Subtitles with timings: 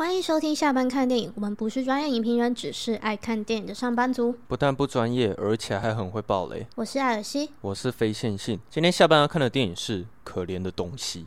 [0.00, 1.30] 欢迎收听下班看电影。
[1.34, 4.34] 我们不是专业影评人，只是爱看电影的上班族。
[4.48, 6.66] 不但不专业，而且还很会爆雷。
[6.74, 8.58] 我是艾尔西，我是非线性。
[8.70, 11.26] 今天下班要看的电影是《可怜的东西》。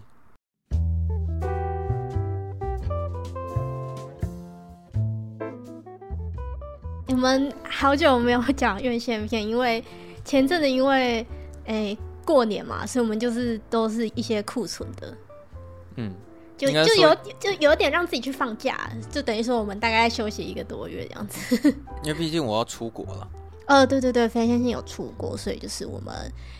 [7.10, 9.83] 我们好久没有讲院线片，因为
[10.26, 11.24] 前阵子因为
[11.65, 11.96] 诶
[12.26, 15.15] 过年嘛，所以我们就是都是一些库存的。
[15.97, 16.12] 嗯。
[16.72, 21.70] 就就有就有点让自己去放假，就等于说我们大概休息一个多月这样子。
[22.04, 23.27] 因为毕竟我要出国了。
[23.66, 26.13] 呃，对对对，飞先生有出国，所以就是我们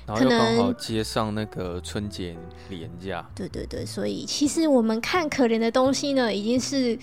[0.08, 2.36] 可能然后又刚好接上那个春节
[2.70, 3.30] 连假。
[3.36, 6.98] 对对对，所以其实我们看可怜的东西呢，已经是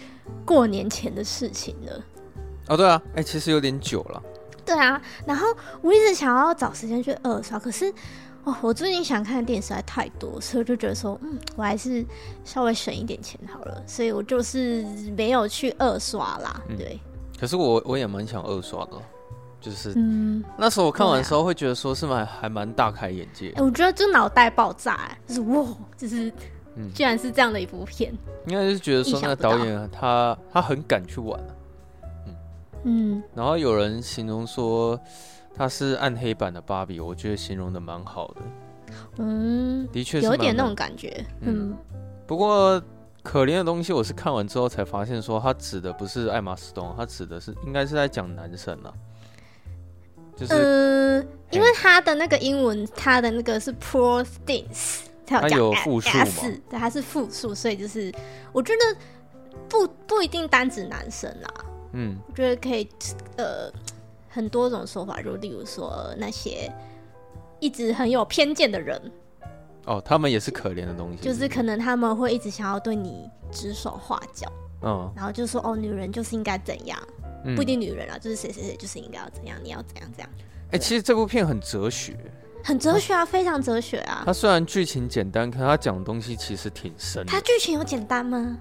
[0.44, 2.02] 过年前的事情了。
[2.68, 4.22] 哦，对啊，哎、欸，其实有点久了。
[4.64, 5.46] 对啊，然后
[5.82, 7.92] 我一直想要找时间去二刷，可是。
[8.44, 12.02] 哦，我最近想看的电影实在太多，所以我就觉得说，嗯，我还是
[12.42, 14.82] 稍微省一点钱好了，所以我就是
[15.14, 16.62] 没有去二刷啦。
[16.68, 16.98] 嗯、对，
[17.38, 18.92] 可是我我也蛮想二刷的，
[19.60, 23.50] 就是，嗯，那时候我看完的时候会觉得说是蛮还蛮大开眼界。
[23.50, 25.66] 哎、欸，我觉得就脑袋爆炸，就是哇，
[25.98, 26.32] 就是，
[26.76, 28.10] 嗯，居然是这样的一部片。
[28.46, 31.38] 应该是觉得说那个导演他他很敢去玩，
[32.26, 32.34] 嗯
[32.84, 34.98] 嗯，然后有人形容说。
[35.54, 38.40] 它是暗黑版的芭比，我觉得形容的蛮好的。
[39.18, 41.24] 嗯，的确有点那种感觉。
[41.40, 41.76] 嗯，
[42.26, 42.82] 不过
[43.22, 48.92] 可怜的东西，我是看完之后才发现，说他指的不是艾玛斯东，他指的是应该是在讲男生啊。
[50.34, 56.24] 就是，嗯，因为他的那个英文，他的那个是 poor things，他有复数嘛？
[56.70, 58.10] 对，他是复数，所以就是
[58.52, 59.00] 我觉得
[59.68, 61.54] 不不一定单指男生啊。
[61.92, 62.88] 嗯，我觉得可以，
[63.36, 63.70] 呃。
[64.32, 66.72] 很多种说法，就例如说那些
[67.58, 68.98] 一直很有偏见的人，
[69.86, 74.50] 哦，他们也是可怜的东西，就是可能他们会一直想要对你指手画脚，
[74.82, 76.96] 嗯，然后就说哦，女人就是应该怎样，
[77.44, 80.30] 嗯、不一定女人啊，就是谁谁谁就是应该要怎样，你要怎样怎样。
[80.66, 82.16] 哎、欸，其实这部片很哲学，
[82.62, 84.22] 很哲学啊，非常哲学啊。
[84.24, 87.26] 它虽然剧情简单，可是它讲的东西其实挺深。
[87.26, 88.56] 它剧情有简单吗？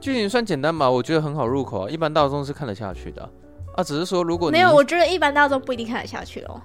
[0.00, 3.22] 剧情算简单吧，我觉得很好入口啊，一般大众是看得下去的。
[3.22, 3.28] 啊，
[3.82, 6.60] 只是说如果没有，我觉得一般大众不一定看得下去哦。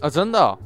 [0.00, 0.58] 啊，真的、哦？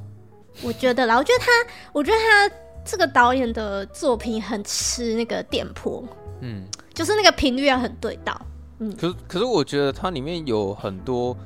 [0.63, 1.53] 我觉得啦，我觉得他，
[1.93, 2.55] 我觉得他
[2.85, 6.03] 这个导演的作品很吃那个电波，
[6.41, 8.41] 嗯，就是那个频率要很对到，
[8.81, 8.93] 嗯。
[8.97, 11.37] 可是，可是我觉得它里面有很多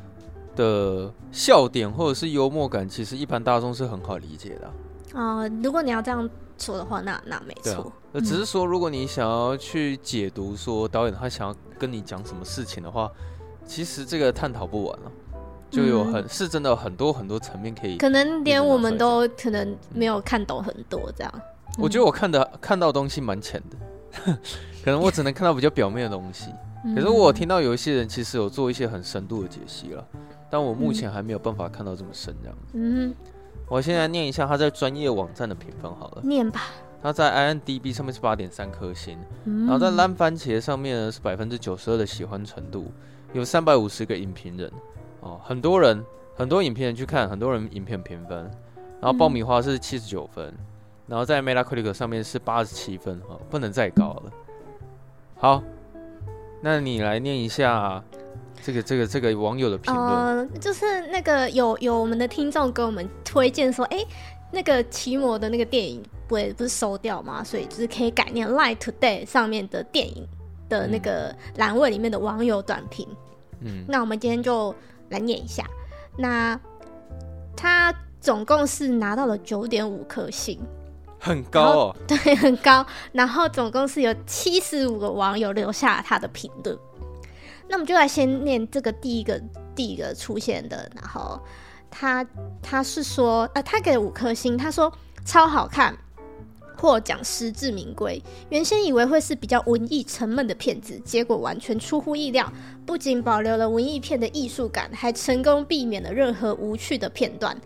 [0.56, 4.66] 的笑点或者是幽默感，其实一般大众是很好理解的。
[5.18, 7.92] 啊、呃，如果你要这样说的话，那那没错。
[8.12, 13.10] 那、啊、只是说，如果你想要去解读说导演他想要跟你讲什么事情的话。
[13.64, 15.12] 其实这个探讨不完了，
[15.70, 21.32] 就有很、嗯、是真的很多很多层面可以，可能连我们都可能没有看懂很多这样。
[21.78, 23.76] 我觉得我看的看到的东西蛮浅的，
[24.84, 26.50] 可能我只能看到比较表面的东西。
[26.94, 30.04] 可是我听到有一些人其实有做一些很深度的解析了，
[30.50, 32.58] 但我目前还没有办法看到这么深这样。
[32.72, 33.14] 嗯，
[33.68, 36.62] 我现在念一下他在专业网站的评分好了，念吧。
[37.00, 42.92] 他在 INDB 上面是八点三颗星，然后在烂番茄上面呢是百分之九十二的喜欢程度。
[43.32, 44.70] 有三百五十个影评人，
[45.20, 46.04] 哦，很多人，
[46.34, 48.38] 很多影评人去看，很多人影片评分，
[49.00, 50.58] 然后爆米花是七十九分，嗯，
[51.06, 54.32] 然后在 Metacritic 上面是八十七分，哦，不能再高了。
[55.36, 55.62] 好，
[56.60, 58.02] 那你来念一下
[58.62, 60.06] 这个这个这个网友的评论。
[60.06, 64.04] 呃，就是那个有有我们的听众给我们推荐说，哎，
[64.50, 67.42] 那个奇摩的那个电影不会不是收掉吗？
[67.42, 70.28] 所以就是可以改念 Light Today 上面的电影。
[70.72, 73.06] 的那个栏位里面的网友短评，
[73.60, 74.74] 嗯，那我们今天就
[75.10, 75.62] 来念一下。
[76.16, 76.58] 那
[77.54, 80.58] 他总共是拿到了九点五颗星，
[81.18, 82.86] 很高哦， 对，很高。
[83.12, 86.78] 然后总共是有七十五个网友留下了他的评论。
[87.68, 89.38] 那我们就来先念这个第一个
[89.74, 91.38] 第一个出现的，然后
[91.90, 92.26] 他
[92.62, 94.90] 他是说，呃，他给了五颗星，他说
[95.26, 95.94] 超好看。
[96.82, 98.20] 获奖实至名归。
[98.50, 102.52] 原先以为会是比较文艺沉闷的片子，结果完全出乎意料。
[102.84, 107.56] 不仅保留了文艺片的艺术感，还成功避免了任何无趣的片段。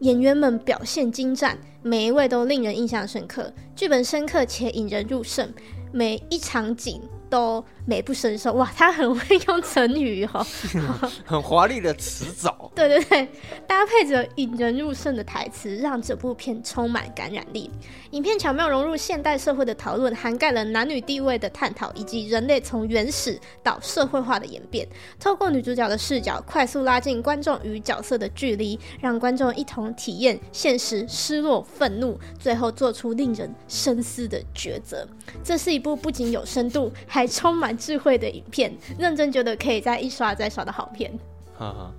[0.00, 3.52] 演员们表现精湛，每一位都令人印象深刻。
[3.76, 5.48] 剧本深刻且引人入胜，
[5.92, 7.00] 每一场景
[7.30, 8.52] 都美不胜收。
[8.54, 10.46] 哇，他很会用成语哦，
[11.24, 12.70] 很华丽的词藻。
[12.74, 13.28] 对对对，
[13.66, 17.70] 搭配着引人入胜的台词，让这部片充满感染力。
[18.10, 24.86] 影片巧妙融入现代社会的讨论，涵盖了男女地位的探讨，以及人类从原始到社会化的演变。
[25.20, 35.06] 透过女主角的视角，快速拉近观众与角色的距离，让观众一同体验现实、失落、愤怒，最后做出令人深思的抉择。
[35.42, 41.12] 这是一部不仅有深度，还充满满智慧的影片，认真觉得可以再一刷再刷的好片。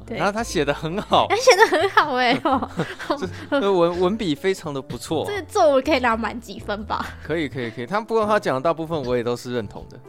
[0.08, 7.06] 然后他写的很好，他 写的很好哎、欸， 哦，文文笔非常的不错，这作文可以拿满几分吧？
[7.24, 10.00] 可以可以可以，他不过他讲的大部分我也都是认同的，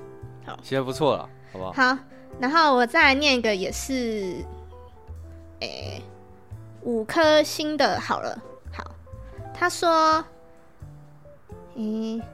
[0.44, 1.72] 好，写的不错了，好不好？
[1.72, 1.98] 好，
[2.38, 4.34] 然后我再来念一个也是，
[5.60, 6.02] 哎、欸，
[6.82, 8.36] 五颗星的，好了，
[8.72, 8.84] 好，
[9.54, 10.22] 他说，
[11.76, 12.24] 嗯、欸，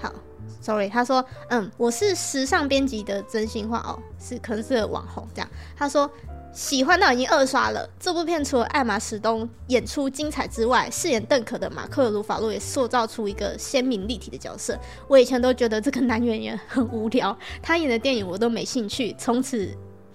[0.00, 0.12] 好。
[0.60, 5.50] Sorry，他说，嗯，我是时尚编辑的真心话哦，是可能是网红这样。
[5.76, 6.10] 他说
[6.54, 7.86] 喜欢到已经二刷了。
[8.00, 14.78] 这部片除了艾玛史东演出精彩之外，饰演邓可的马克鲁法洛也塑造出一个鲜明立体的角色。
[15.06, 19.68] 我以前都觉得这个男演员很无聊，他演的电影我都没兴趣，从此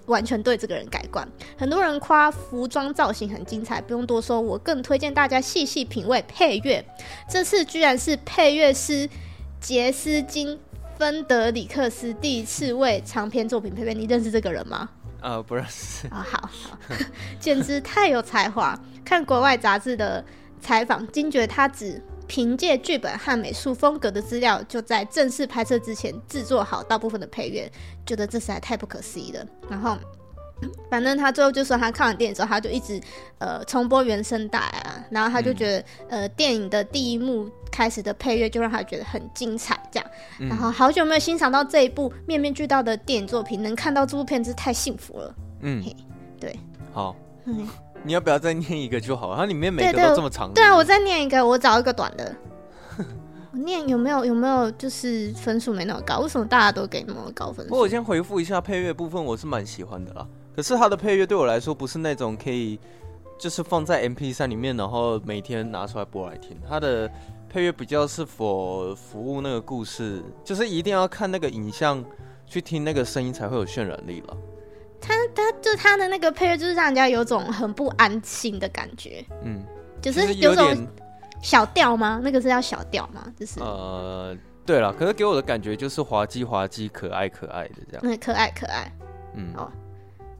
[0.08, 1.28] 完全对这个人改观。
[1.58, 6.84] 很多人夸服装造型很精彩，不用多说，我更推荐大家细细品味配乐。
[7.30, 9.08] 这次居然是配乐师。
[9.60, 10.48] 杰斯金·
[10.98, 14.90] 芬德里克斯第一次为长篇作品配乐，你认识这个人吗？
[15.22, 16.08] 呃，不认识。
[16.08, 16.78] 啊、哦，好，好，
[17.40, 18.80] 简直太有才华！
[19.04, 20.24] 看国外杂志的
[20.62, 27.70] 采访，惊觉他只凭借剧本和美术风格的资料，就在正式拍摄之前制作好大部分的配乐，
[28.06, 29.46] 觉得这实在太不可思议了。
[29.70, 29.98] 然后。
[30.90, 33.00] 反正他最后就说，他看完电影之后，他就一直
[33.38, 35.80] 呃重播原声带啊，然后他就觉得、
[36.10, 40.10] 嗯、呃电影的第一幕开始的配乐就让他觉得很精彩，这样。
[40.40, 45.36] 嗯、然后好久没有欣赏到这一部面面俱到的电影作品，能看到这部片子太幸福了。
[45.62, 45.84] 嗯，
[46.40, 46.60] 对，
[46.92, 47.16] 好，
[47.46, 47.68] 嗯，
[48.04, 49.36] 你要不要再念一个就好？
[49.36, 52.36] 它里面每个都这么长对啊，我再念一个，我找一个短的。
[53.52, 56.20] 我念有没有有没有就是分数没那么高？
[56.20, 57.76] 为什么大家都给那么高分数？
[57.76, 60.28] 我先回复一下配乐部分，我是蛮喜欢的啦。
[60.60, 62.78] 可是它的配乐对我来说不是那种可以，
[63.38, 66.60] 就是放在 M P 三里面，然后每天拿出来播来听。
[66.68, 67.10] 它的
[67.48, 72.04] 配乐比较是否服务那个故事，就是一定要看那个影像
[72.46, 74.38] 去听那个声音才会有渲染力了。
[75.00, 79.64] 它它就它的那个配乐就是让人家有种很不安心的感觉，嗯，
[80.02, 80.86] 就是有种
[81.42, 82.20] 小调吗？
[82.22, 83.34] 那个是叫小调吗？
[83.40, 84.36] 就是呃，
[84.66, 88.92] 对了，可是给我的感觉就是滑稽滑稽、可爱可爱的这样，嗯，可爱可爱，
[89.36, 89.72] 嗯，哦。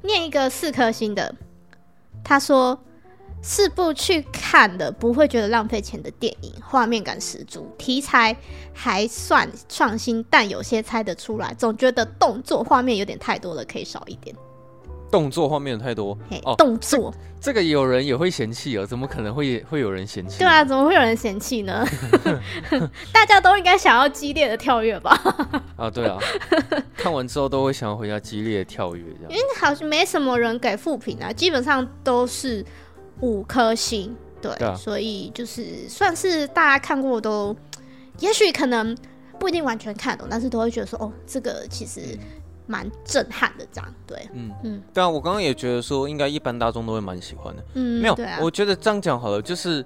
[0.02, 1.36] 念一个四颗星的，
[2.24, 2.80] 他说
[3.42, 8.36] 四部去看的，不会觉得浪费钱的电影，画面感十足，题材
[8.74, 14.36] 还算创新，但有些猜得出来，总觉得动作画面有点太多了，可以少一点。
[15.12, 20.40] 动作画面太多哦，动作这，这个有人也会嫌弃哦，怎么可能会会有人嫌弃？
[20.40, 21.86] 对啊，怎么会有人嫌弃呢？
[23.12, 25.20] 大家都应该想要激烈的跳跃吧？
[25.76, 26.18] 啊，对啊，
[26.96, 29.32] 看完之后都会想要回家激烈的跳跃，这样。
[29.32, 32.64] 因为好像没什么人给负评啊，基本上都是
[33.22, 37.56] 五颗星，对，所以就是算是大家看过都，
[38.20, 38.96] 也许可能
[39.40, 42.18] 不一定完全看懂，但是都会觉得说，哦，这个其实。
[42.70, 49.84] 蛮震撼的，这样对，嗯嗯，对啊，我刚刚也觉得说，应该一般大众都会蛮喜欢的，嗯，没有，啊、我觉得这样讲好了，就是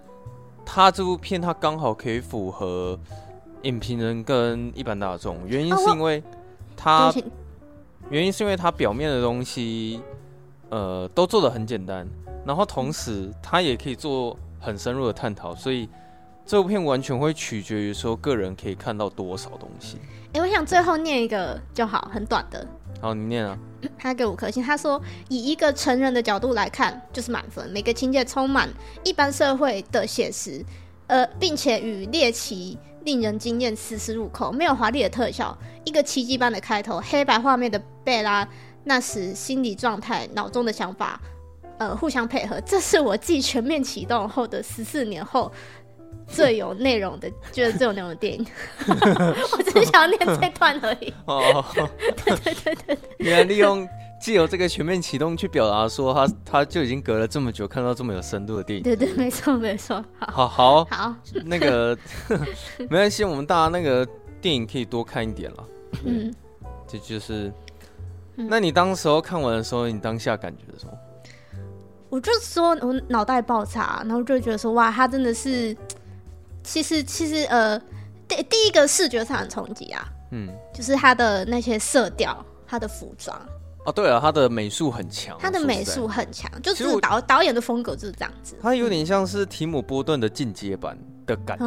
[0.65, 2.99] 他这部片他刚好可以符合
[3.61, 6.21] 影评人跟一般大众，原因是因为
[6.75, 7.15] 他，哦、
[8.09, 10.01] 原因是因为他表面的东西，
[10.69, 12.05] 呃，都做的很简单，
[12.45, 15.87] 然后同时他也可以做很深入的探讨，所以
[16.45, 19.99] 这部片完全会取决于说个人可以看到多少东西。
[20.33, 22.67] 哎、欸，我想最后念一个就好，很短的。
[22.99, 23.55] 好，你念啊。
[23.99, 27.69] 他给五颗星，他说以一个成人的角度来看，就是满分。
[27.69, 28.67] 每个情节充满
[29.03, 30.65] 一般社会的写实，
[31.05, 34.51] 呃，并且与猎奇令人惊艳，丝丝入扣。
[34.51, 38.47] 没有华丽的特效，一个奇迹般的开头，黑白画面的贝拉
[38.85, 41.21] 那时心理状态、脑中的想法，
[41.77, 42.59] 呃，互相配合。
[42.61, 45.51] 这是我继全面启动后的十四年后。
[46.27, 48.45] 最有内容的，就是最有内容的电影。
[48.87, 51.13] 我只是想要念这段而已。
[51.25, 51.63] 哦，
[52.25, 52.97] 对对对对。
[53.17, 53.87] 原来利用
[54.19, 58.83] 既有这个全面启动去表达说他他就已经隔了这么久看到这么有深度的电影。
[58.83, 60.03] 对对，没错没错。
[60.19, 61.15] 好好 好，
[61.45, 61.97] 那个
[62.79, 64.07] 没关系，我们大家那个
[64.41, 65.67] 电影可以多看一点了。
[66.05, 66.33] 嗯，
[66.87, 67.51] 这就是。
[68.35, 70.93] 那你当时候看完的时候，你当下感觉是什么？
[72.09, 75.75] 我就说我脑袋爆炸，然后就觉得说哇，他真的是。
[76.63, 77.77] 其实，其实，呃，
[78.27, 83.37] 第第一个视觉上的冲击啊，嗯，就是它的那些色调，它的服装，
[83.85, 91.65] 哦，对了，他的美术很强，他的美术很强，就是导导演的风格就是这样子，他有点像是提姆波顿的进阶版的感觉，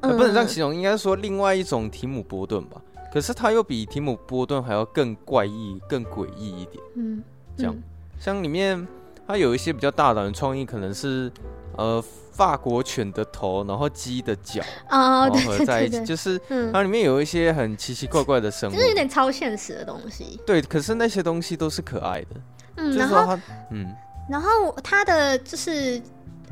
[0.00, 2.80] 不能这样形容，应该说另外一种提姆波顿吧，
[3.12, 7.22] 可是他又比提姆波顿还要更怪异、更诡异一点，嗯，
[7.56, 7.82] 这样，嗯、
[8.20, 8.86] 像里面。
[9.30, 11.30] 它有一些比较大胆的创意，可能是
[11.76, 12.02] 呃
[12.38, 16.40] 法国犬的头，然后鸡的脚哦，然后合在一起，对对对对就是
[16.72, 20.40] 它里面有一些很奇奇怪怪的生物，就是有点超现实的东西。
[20.46, 22.28] 对，可是那些东西都是可爱的。
[22.76, 23.36] 嗯，然后
[23.72, 23.92] 嗯，
[24.30, 26.00] 然后它的就是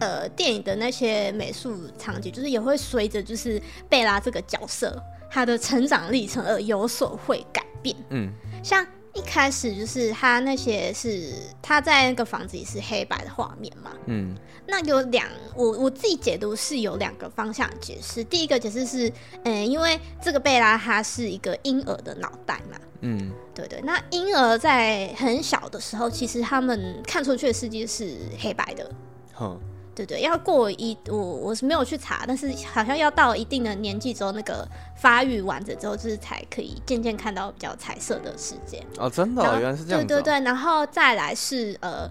[0.00, 5.00] 呃电影的那些美术场景，就是也会随着就是贝拉这个角色
[5.30, 7.94] 他的成长历程而有所会改变。
[8.10, 8.84] 嗯，像
[9.16, 11.32] 一开始就是他那些是
[11.62, 13.92] 他在那个房子里是黑白的画面嘛。
[14.04, 18.22] 嗯，那有两我我自己解读是有两个方向解释。
[18.22, 19.10] 第一个解释是，
[19.44, 22.78] 嗯，因为这个贝拉他是一个婴儿的脑袋嘛。
[23.00, 28.90] 嗯，对对，那婴儿在很小的时候，其实他们看出去的世界是黑白的。
[29.32, 29.58] 哼，
[29.96, 38.84] 对对，要过一我我是没有去查，但是好像要到一定的年纪之后，那个发育完整之后，就是才可以渐渐看到比较彩色的世界。
[38.98, 40.04] 哦，真的、哦，原来是这样、哦。
[40.06, 42.06] 对对对，然后再来是呃，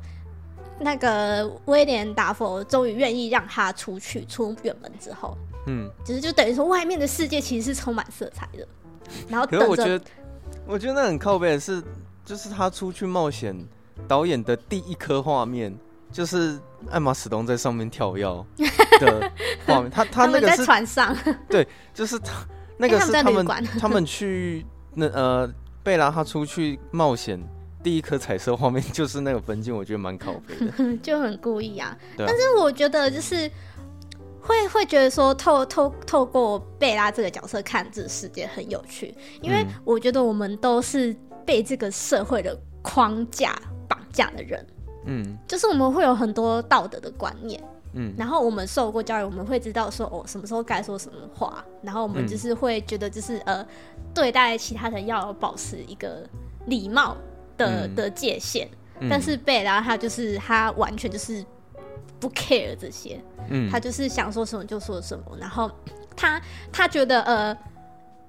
[0.79, 5.37] 那个威廉达佛终于愿意让他出去出远门之后，
[5.67, 8.67] 嗯，就是就等于说外面的世界其实是充满色彩的。
[9.29, 10.01] 然后 我觉得。
[10.67, 11.79] 我觉得那很靠背的是，
[12.25, 13.55] 就是他出去冒险，
[14.07, 15.71] 导演的第一颗画面
[16.15, 16.57] 就是
[16.89, 18.23] 艾玛史东在上面跳跃
[19.01, 19.31] 的
[19.67, 19.91] 画面。
[19.91, 21.13] 他他那个是在船上，
[21.49, 22.31] 对，就是他
[22.77, 25.53] 那个是他们、 欸、他，他们去那呃
[25.83, 27.37] 贝拉他出去冒险，
[27.83, 33.51] 第一颗彩色画面就是那个分镜，我觉得蛮靠谱的， 就很故意啊，但是我觉得就是。
[34.47, 44.63] 会会觉得说透透透过贝拉这个角色看这个世界很有趣，因为我觉得我们都是被这个社会的框架绑架的人，
[45.05, 47.61] 嗯，就是我们会有很多道德的观念，
[47.93, 53.65] 嗯，然后我们受过教育，我们会知道说哦什么时候该说什么话，然后我们就是会觉得就是呃
[54.13, 56.27] 对待其他人要保持一个
[56.67, 57.15] 礼貌
[57.57, 58.67] 的的界限，
[59.09, 61.45] 但是贝拉他就是他完全就是。
[62.17, 65.69] 不 care 这些，嗯，他就是想说什么就说什么，然后
[66.15, 67.55] 他他觉得呃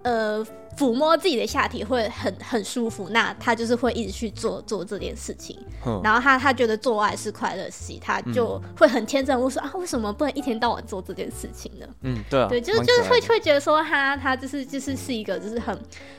[0.07, 0.47] 呃
[0.79, 11.87] 抚摸自己的下体会很很舒服，那他就是会一直去做做这件事情，嗯，然后他他觉得做爱是快乐的事情，他就会很天真，我说啊，为什么不能一天到晚做这件事情呢？
[12.03, 15.77] 嗯，对啊，对，就是就是会会觉得说他他就是就是是一个就是很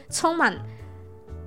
[0.10, 0.56] 充满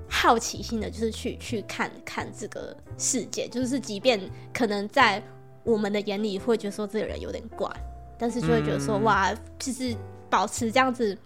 [0.08, 4.20] 好奇心的，就是去去看看这个世界，就是即便
[4.52, 5.22] 可能在。
[5.62, 7.70] 我们的眼里会觉得说这个人有点怪，
[8.18, 9.94] 但是就会觉得说、嗯、哇，就是
[10.30, 11.16] 保持这样子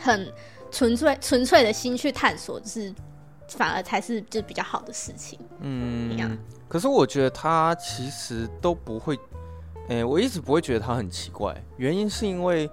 [0.00, 0.32] 很
[0.70, 2.92] 纯粹纯粹的心去探索，就是
[3.48, 5.38] 反而才是就比较好的事情。
[5.60, 6.36] 嗯，样
[6.68, 9.14] 可是我觉得他其实都不会，
[9.88, 12.68] 哎、欸，我一直不会觉得他很奇怪，原因是因为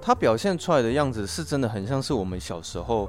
[0.00, 3.08] 他表现出来的样子是真的很像是我们小时候。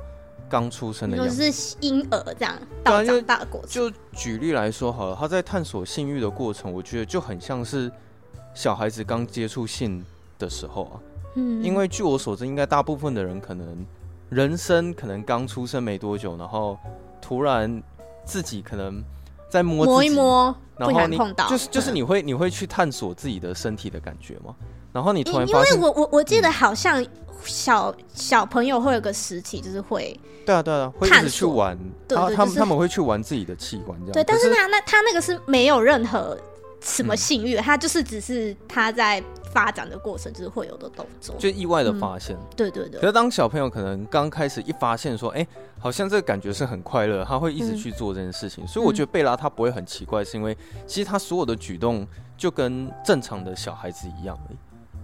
[0.50, 3.70] 刚出生的样子，就是婴儿这样到长大的过程。
[3.70, 7.92] 就举例来说好了，他在探索性欲的过程，我觉得就很像是
[8.54, 10.06] 小孩子刚接触性
[10.38, 10.96] 的时候啊。
[11.36, 13.86] 嗯，因为据我所知，应该大部分的人可能
[14.30, 16.78] 人生可能刚出生没多久，然后
[17.22, 17.82] 突然
[18.26, 19.04] 自己可能
[19.50, 24.56] 在摸摸一摸，然后你碰到，就是就是你会你会去探索自己的身体的感觉吗？
[24.92, 27.04] 然后你突然因为我我我记得好像
[27.44, 30.20] 小小朋友会有个时期，就是会。
[30.46, 34.12] 对啊，对啊，会一直去玩，对，对，对，他们他们会去玩自己的器官，这样。
[34.12, 36.38] 对，但是他那他那个是没有任何
[36.82, 39.24] 什么性欲，他就是只是他在
[39.54, 42.38] 发展的过程，就是会有的动作，就意外的发现。
[42.56, 43.00] 对对对。
[43.00, 45.46] 可是当小朋友可能刚开始一发现说，哎，
[45.80, 48.68] 好像这个感觉是很快乐，他会一直去做这件事情。
[48.68, 50.58] 所以我觉得贝拉他不会很奇怪，是因为
[50.88, 52.06] 其实他所有的举动
[52.38, 54.38] 就跟正常的小孩子一样。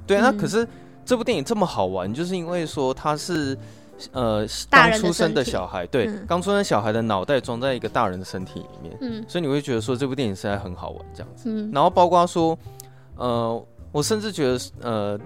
[0.05, 0.67] 对，那可是
[1.05, 3.57] 这部电影这么好玩，就是因为说他是。
[4.13, 12.57] 呃，刚出生的小孩，对，刚、嗯、出生小孩的脑袋装在一个大人的身体里面，嗯，所以你会觉得说这部电影实在很好玩这样子，嗯，然后包括说，
[13.17, 15.19] 呃，我甚至觉得，呃，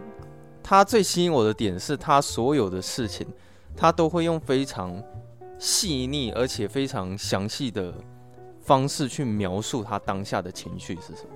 [0.61, 3.27] 他最吸引我的点是他所有的事情，
[3.75, 5.01] 他都会用非常
[5.59, 7.93] 细腻而且非常详细的
[8.61, 11.29] 方式去描述他当下的情绪是什么。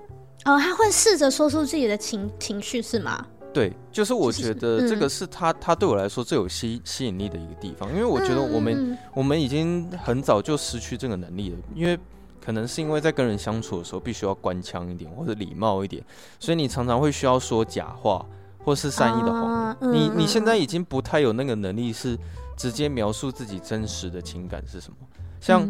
[0.46, 3.26] 哦，他会试着说出自己的情情绪是吗？
[3.54, 11.98] 对，就是我觉得这个是他，他对我来说最有吸吸引力的一个地方，因为我觉得我们我们已经很早就失去这个能力了，因为
[12.48, 16.02] 可能是因为在跟人相处的时候必须要官腔一点或者礼貌一点，
[16.40, 18.26] 所以你常常会需要说假话
[18.64, 19.76] 或是善意的谎。
[19.82, 22.18] 你你现在已经不太有那个能力是
[22.56, 24.96] 直接描述自己真实的情感是什么，
[25.42, 25.70] 像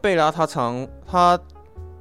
[0.00, 1.38] 贝拉他常他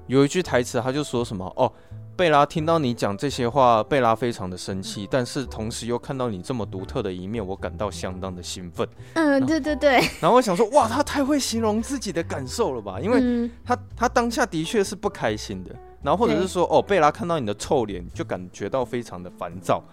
[0.08, 1.72] 有一句台词，他就说什么哦。
[2.16, 8.88] 贝拉听到你讲这些话，贝拉非常的生气，但是同时又看到你这么独特的一面，我感到相当的兴奋。
[9.16, 10.00] 嗯，对对对。
[10.22, 13.02] 然后我想说，哇，他太会形容自己的感受了吧？
[13.02, 19.84] 因为他他当下的确是不开心的，然后或者是说，哦，贝拉看到你的臭脸就感觉到非常的烦躁，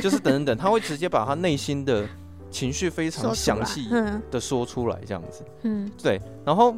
[0.00, 2.06] 就是等等等，他会直接把他内心的
[2.52, 3.88] 情绪非常详细
[4.30, 5.44] 的说出来，这样子。
[5.62, 6.20] 嗯，对。
[6.44, 6.76] 然后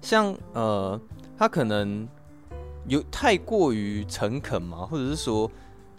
[0.00, 1.00] 像呃，
[1.36, 2.06] 他可能
[2.86, 5.50] 有太过于诚恳嘛，或者是说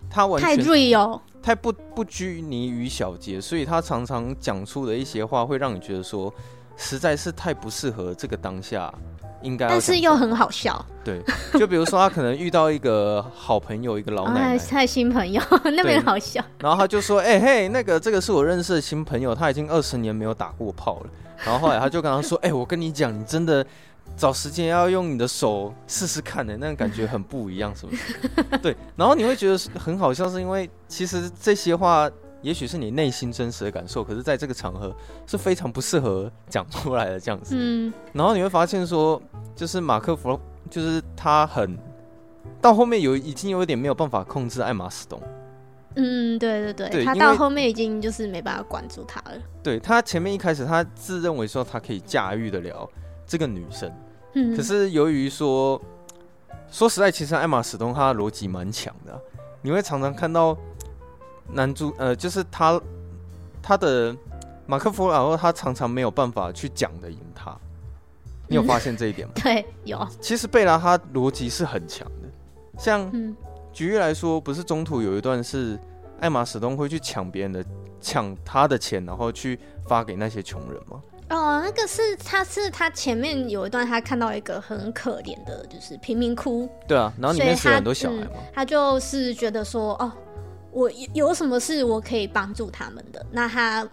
[0.09, 6.33] 他完全太 real，太不不拘泥于小节，所以他常常讲出的一些话会让你觉得说，
[6.75, 8.93] 实在是太不适合这个当下。
[9.41, 10.85] 应该，但是又很好笑。
[11.03, 11.21] 对，
[11.59, 15.41] 就比如说他可能遇到一个好朋友，一个老奶奶， 他的新朋友，
[15.75, 16.41] 那边好笑。
[16.59, 21.09] 然后他就说：“哎、欸、嘿，那个这个是我认识的新朋友，他已经二十年没有打过炮了。”
[21.43, 23.65] 然后后来他就跟他说：“哎、欸，我跟你讲，你真的
[24.15, 28.13] 找时间要用你的手试试看的，那个感觉很不一样，是不是？”
[28.61, 28.75] 对。
[28.95, 32.09] 然后你会觉得很好笑，是因为其实这些话。
[32.43, 34.93] 也许是你内心真实的感受，可是在这个场合
[35.25, 37.55] 是非常不适合讲出来的这样子。
[37.57, 39.21] 嗯，然后你会发现说，
[39.55, 40.37] 就是马克弗，
[40.69, 41.77] 就是他很
[42.59, 45.17] 到后面有已经有一点没有办法控制爱马仕东。
[45.95, 49.37] 嗯，对对对，对他到后面已经就是没办法管住他了。
[49.63, 52.85] 对，他前面一开始他自认为说他可以驾驭得了
[53.25, 53.91] 这个女生，
[54.33, 55.81] 嗯，可是由于说
[56.71, 59.19] 说实在，其实艾玛史东他的逻辑蛮强的，
[59.61, 60.57] 你会常常看到。
[61.51, 62.81] 男主呃，就是他，
[63.61, 64.15] 他的
[64.65, 67.53] 马克弗，然后他常常没有办法去讲的赢他，
[68.47, 69.33] 你有发现这一点吗？
[69.35, 70.07] 嗯、 对，有。
[70.21, 72.29] 其实贝拉她逻辑是很强的，
[72.77, 73.35] 像、嗯、
[73.73, 75.77] 举例来说，不是中途有一段是
[76.21, 77.63] 艾玛史东会去抢别人的，
[77.99, 81.03] 抢他的钱，然后去发给那些穷人吗？
[81.29, 86.69] 哦，那个是他是他前面有一段，他看到一个很可怜的，就是贫民窟。
[86.87, 90.11] 对啊，然后里面死了很多小孩嘛、嗯，他就是觉得说，哦。
[90.75, 93.23] 我有什么事我可以帮助他们的？
[93.31, 93.87] 那他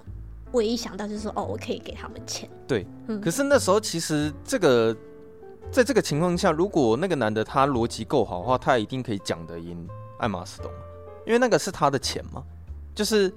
[0.52, 2.48] 唯一想到就是说，哦，我可以给他们钱。
[2.66, 3.20] 对，嗯。
[3.20, 4.96] 可是那时候其实这个，
[5.70, 9.86] 在这个情况下，如果那个男的他逻辑够好的话，他一定可以讲得赢
[10.20, 10.70] 艾玛史东，
[11.26, 12.42] 因为那个是他的钱嘛。
[12.94, 13.30] 就是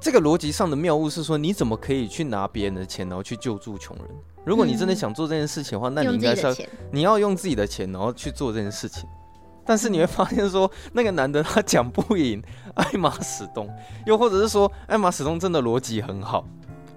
[0.00, 4.06] 这个逻辑上的谬误是说，你怎么可以去拿别人的钱，然后去救助穷人？
[4.44, 6.56] 如果你真的想做这件事情的话，嗯，那你应该是要
[6.92, 9.08] 你要用自己的钱，然后去做这件事情。
[9.64, 12.42] 但是你会发现说，那个男的他讲不赢
[12.74, 13.66] 艾玛史东，
[14.04, 16.46] 又或者是说艾玛史东真的逻辑很好，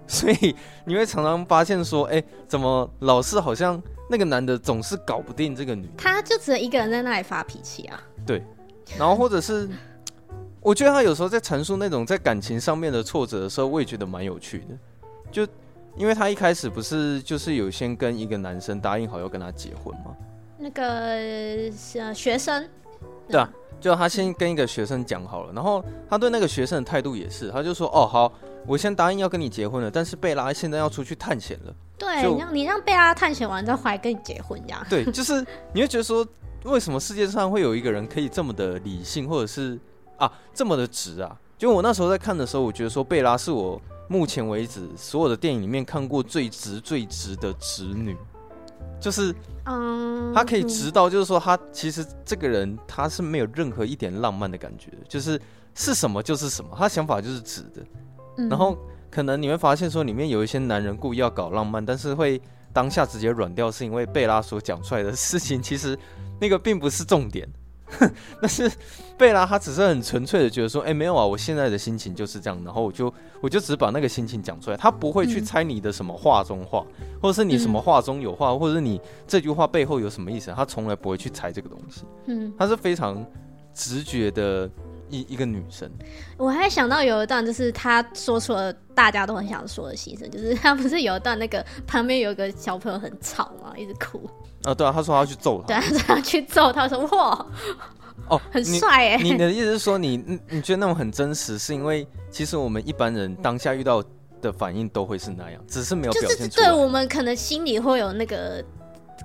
[0.06, 5.94] 所以你会常常发现说，哎、欸，怎么老是好像那个男的总是搞不定这个女的？
[5.98, 8.04] 他就只能一个人在那里发脾气啊。
[8.26, 8.44] 对，
[9.00, 9.70] 然后或者是，
[10.68, 14.78] 我觉得他有时候在阐述那种在感情上面的挫折的时候，我也觉得蛮有趣的。
[15.32, 15.48] 就
[15.96, 20.14] 因为他一开始不是就是有先跟一个男生答应好要跟他结婚吗？
[20.58, 22.68] 那个呃学生，
[23.30, 23.50] 对啊，
[23.80, 28.34] 就他先跟一个学生讲好了，然后他对那个学生的态度也是，他就说：“哦，好，
[28.66, 34.86] 我先答应要跟你结婚了，但是贝拉现在要出去探险了。”对，你让你让贝拉探险完再回来跟你结婚这样。
[34.90, 36.28] 对，就是你会觉得说，
[36.66, 39.80] 为什么世界上会有一个人可以这么的理性，或者是
[40.18, 41.40] 啊这么的直啊？
[41.58, 48.16] 就我那时候在看的时候，我觉得说贝拉是我目前为止所有的电影里面看过最直最直的直女。
[49.00, 49.34] 就是，
[49.66, 55.40] 嗯，她可以直到，就是说，她其实这个人她是没有任何一点浪漫的感觉，就是
[55.76, 57.86] 是什么就是什么，她想法就是直的。
[58.50, 58.76] 然后
[59.12, 62.42] 可能你会发现说，里面有一些男人故意要搞浪漫，但是会
[62.74, 65.98] 当下直接软掉，是因为贝拉所讲出来的事情，其实
[66.42, 67.48] 那个并不是重点。
[68.42, 68.70] 但是
[69.18, 76.86] 贝拉她只是很纯粹的觉得说，哎、欸，没有啊，我现在的心情就是这样，然后我就我就只把那个心情讲出来，她不会去猜你的什么话中话，
[77.22, 82.04] 或者是你什么话中有话，或者是你这句话背后有什么意思，她从来不会去猜这个东西。
[82.26, 83.26] 嗯，她是非常
[83.74, 84.70] 直觉的
[85.10, 85.90] 一一个女生。
[86.36, 94.30] 我还想到有一段，就是她说出了大家都很想说的心声，就是她不是有一段那个旁边有一个小朋友很吵嘛，一直哭。
[94.68, 97.46] 啊，对啊，他说他要去揍他，对啊，他说他要去揍他，说哇，
[98.28, 99.18] 哦，很帅哎。
[99.18, 104.04] 你的意思是说你，你你觉得那种很真实，是因为其实我们一般人当下遇到
[104.42, 106.50] 的反应都会是那样，只是没有表现出来。
[106.50, 108.62] 就是对我们可能心里会有那个，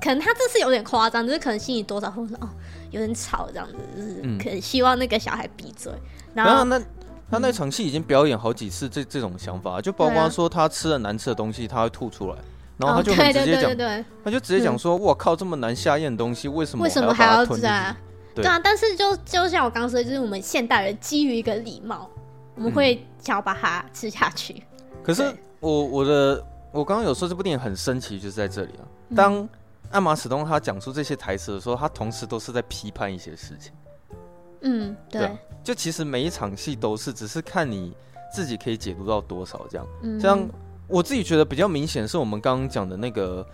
[0.00, 2.48] 可能他这次有点夸张，就是可能心里多少会说哦，
[2.92, 5.90] 有点吵这样子，就是可能希望那个小孩闭嘴。
[5.92, 6.00] 嗯、
[6.34, 6.80] 然后，然后那
[7.28, 12.36] 他那场戏已经表演好几次这这种想法，就包括说他吃了难吃的东西，他会吐出来。
[12.82, 17.96] 然后他就很直接讲，他就直接讲说：“我靠，这么难下咽的东西，为什么为什么还要吃啊？”
[18.34, 22.08] 对啊，但是就就像我刚刚说的，就是我们现代人基于一个礼貌，
[22.54, 24.62] 我们会想要把它吃下去。
[25.02, 25.22] 可是
[25.60, 26.42] 我我的
[26.72, 28.84] 我刚刚有说这部电影很神奇，就是在这里啊。
[29.14, 29.46] 当
[29.90, 33.72] 艾玛史东他讲出这些台词的时候，他同时都是在批判一些事情。
[34.62, 35.30] 嗯，对。
[35.62, 37.94] 就其实每一场戏都是，只是看你
[38.34, 39.86] 自己可以解读到多少这样。
[40.18, 40.48] 像。
[40.92, 43.44] 我自己觉得比较明显是我们刚刚讲的那个，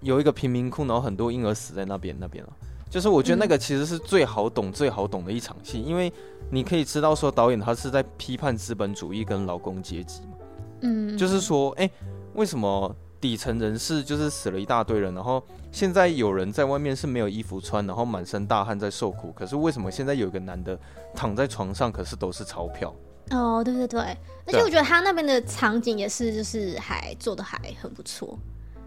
[0.00, 2.52] 有一个贫民窟，然后很多婴儿死在那边那边了。
[2.90, 6.12] 就是我觉得那个其实是最好懂、最好懂的一场戏，因为
[6.50, 10.32] 你可以知道说导演他是在批判资本主义跟劳工阶级嘛。
[10.80, 11.88] 嗯，就是说，哎，
[12.34, 20.76] 为什么底层人士就是死了一大堆人，然后现在有人在外面是没有衣服穿，然后满身大汗在受苦，可是为什么现在有一个男的
[21.14, 22.92] 躺在床上，可是都是钞票？
[23.30, 24.00] 哦，对对对，
[24.46, 28.38] 而且我觉得他那边的场景也是，就是还做的还很不错，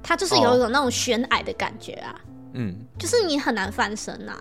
[0.01, 2.19] 他就是有一种那种悬崖的感觉啊，
[2.53, 4.37] 嗯，就是你很难翻身呐。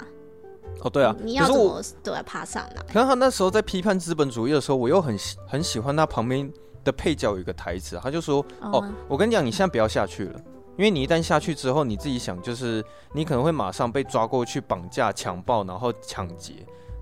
[0.83, 2.83] 哦，对啊，你要怎么都要爬上来。
[2.93, 6.51] 可是他那时候在批判资本主义的时候，我又很很喜欢他旁边
[6.85, 10.41] 的配角有一个台词，他就说：“哦，我跟你讲，你现在不要下去了，
[10.79, 12.83] 因为你一旦下去之后，你自己想，就是
[13.13, 16.55] 你可能会马上被抓过去绑架、强暴，然后抢劫，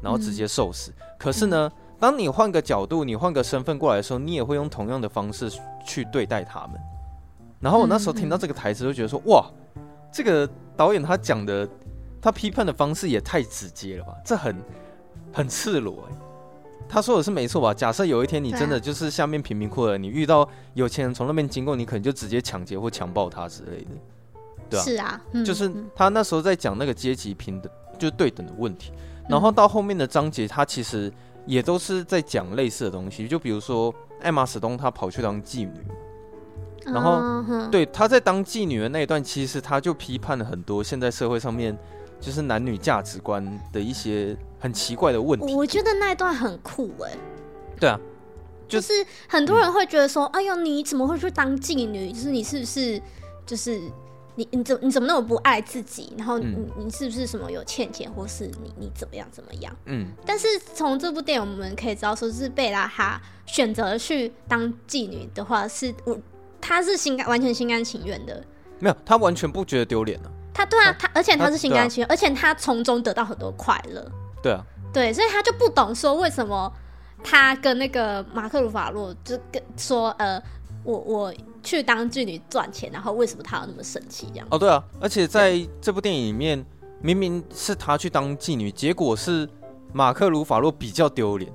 [0.02, 0.92] 然后直接受死。
[1.18, 5.50] 可是呢。”当你换个角度，你换个身份过来的时候，你也会用同样的方式
[5.84, 6.80] 去对待他们。
[7.58, 9.44] 然后我那时候听到这个台词，就觉得说：哇，
[10.12, 11.68] 这个导演他讲的，
[12.22, 14.12] 他批判的方式也太直接了吧？
[14.24, 14.56] 这很
[15.32, 16.16] 很赤裸哎。
[16.88, 17.74] 他说的是没错吧？
[17.74, 23.90] 假设有一天你真的就是下面贫民窟的，你遇到有钱人从那边经过，你可能就直接抢劫或强暴他之类的，
[24.70, 24.82] 对啊？
[24.84, 28.92] 是啊，就是他那时候在讲那个阶级平等，就是对等的问题。
[29.28, 31.12] 然后到后面的章节，他其实。
[31.48, 35.72] 也都是在讲类似的东西，就比如说艾玛史东她跑去当妓女，
[36.84, 37.70] 然后、uh.
[37.70, 41.76] 对她在当妓女的那一段，其实她就批判了很多现在社会上面
[42.20, 45.54] 就是男女价值观的一些很奇怪的问题。
[45.54, 47.16] 我觉得那一段很酷哎。
[47.80, 47.98] 对啊，
[48.68, 48.92] 就，就是
[49.26, 52.12] 很多人会觉得说，嗯、哎呦，你怎么会去当妓女？
[52.12, 53.00] 就是你是不是
[53.46, 53.80] 就是？
[54.38, 56.12] 你你怎你怎么那么不爱自己？
[56.16, 59.76] 然后你、嗯、你是不是什么有欠钱，或是你你怎么样怎么样？
[59.86, 60.12] 嗯。
[60.24, 66.16] 但是从这部电影我们可以知道，说是贝拉她选择去当妓女的话，是我
[66.60, 68.40] 她是心甘完全心甘情愿的。
[68.78, 70.30] 没有，她完全不觉得丢脸啊。
[70.54, 74.08] 她对啊，她而且她是心甘情愿，而且她从中得到很多快乐。
[74.40, 74.64] 对啊。
[74.92, 76.72] 对，所以她就不懂说为什么
[77.24, 80.40] 她跟那个马克鲁法洛就跟说呃。
[80.88, 84.48] 我我去当妓女赚钱，然后为什么他要那么生气这样？
[84.50, 86.64] 哦，对啊，而且在这部电影里面，
[87.02, 89.46] 明明是他去当妓女，结果是
[89.92, 91.52] 马克鲁法洛比较丢脸，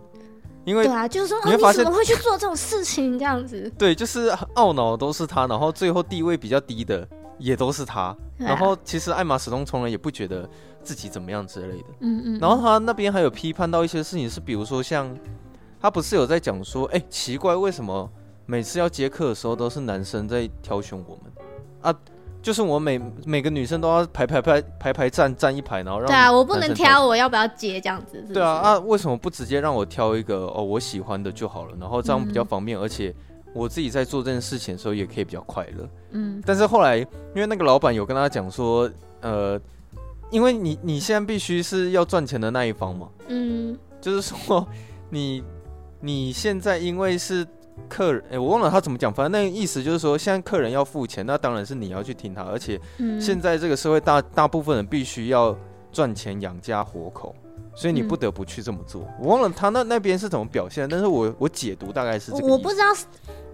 [0.65, 3.67] 因为对啊，就是说你会发现，你怎么会去做这种事情这样子？
[3.75, 7.07] 对，就是懊恼都是他，然后最后地位比较低的
[7.39, 10.47] 也都是他，啊、然后其实艾玛史东从来也不觉得
[10.83, 15.11] 自己怎么样之类的，嗯，嗯嗯，然后他那边还有批判到一些事情，是比如说像
[15.81, 18.07] 他不是有在讲说，哎，奇怪为什么？
[18.45, 21.31] 每次要接客的时候，都是男生在挑选我们
[21.81, 21.95] 啊，
[22.41, 28.33] 就是我每每个女生都要排排排排排站站一排，然后让对啊，我不能挑我要不要接这样子是是？
[28.33, 31.77] 对啊啊，为什么不直接让我挑一个哦我喜欢的就好了？
[31.79, 33.15] 然后这样比较方便，嗯、而且
[33.53, 35.89] 我自己在做这件事情的时候也可以比较快乐。
[36.11, 38.89] 嗯，但是后来因为那个老板有跟他讲说，
[39.21, 39.59] 呃，
[40.31, 44.67] 因为你你现在必须是要赚钱的那一方嘛，嗯，就是说
[45.09, 45.41] 你
[46.01, 47.47] 你现在因为是。
[47.89, 52.79] 客人，哎、欸，我忘了他怎么讲，反正那个意思就是说，现在客人要付钱，那当然是你要去听他，而且
[53.19, 55.55] 现在这个社会大大部分人必须要
[55.91, 57.35] 赚钱养家活口，
[57.75, 59.03] 所以你不得不去这么做。
[59.03, 62.47] 嗯、我忘了他那那边是怎么表现，但是我我解读大概是这个。
[62.47, 62.85] 我不知道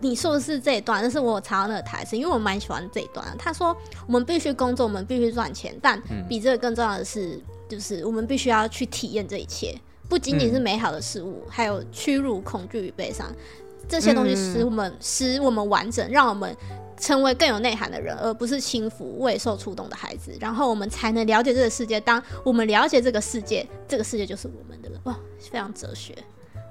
[0.01, 3.25] 你说的是这一段，但是我查到那个台词，因为我蛮喜欢这一段。
[3.37, 3.75] 他说
[4.07, 9.75] ：“我们必须工作，我们必须赚钱，但比这个更重要的是，就是我们必须要去体验这一切，
[10.07, 13.27] 不仅仅是美好的事物，嗯、还有屈辱、恐惧与悲伤。”
[13.89, 16.55] 这些东西使我们、嗯、使我们完整，让我们
[16.95, 20.31] 成为更有内涵的人，而不是轻浮未受触动的孩子。
[20.39, 21.99] 然后我们才能了解这个世界。
[21.99, 24.99] 当我们了解这个世界，这个世界就是我们的了。
[25.05, 26.15] 哇，非常哲学。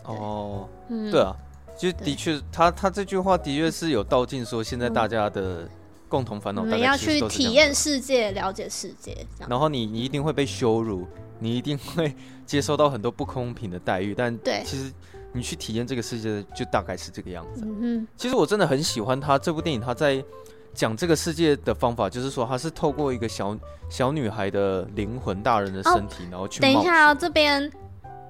[0.05, 1.35] 哦，嗯、对啊，
[1.77, 5.69] 就的确，他他这句话的确是有道尽说，现在大家的
[6.09, 6.65] 共同烦恼。
[6.65, 9.27] 你要去体验世界，了解世界。
[9.49, 11.07] 然后你你一定会被羞辱，
[11.41, 12.15] 你一定会
[12.47, 14.15] 接受到很多不公平的待遇。
[14.15, 14.93] 但对，其实。
[15.33, 17.63] 你去体验这个世界，就大概是这个样子。
[17.65, 20.25] 嗯哼，其实我真的很喜欢他这部电影，他在
[20.75, 23.57] 讲这个世界的方法，就是说他是透过一个小
[23.91, 26.61] 小女孩的灵魂、大人的身体，哦、然后去。
[26.61, 27.71] 等一下哦，这边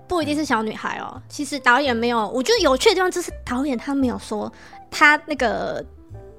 [0.07, 1.23] 不一定是小女孩哦。
[1.29, 4.53] 其实导演没有，我觉得有趣的地方就是导演他没有说
[4.91, 5.85] 他那个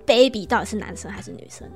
[0.05, 1.69] baby 到底是男生还是女生。